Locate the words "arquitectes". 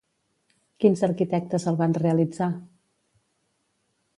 1.07-1.67